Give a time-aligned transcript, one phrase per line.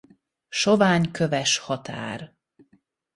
[0.49, 2.35] Sovány köves határ.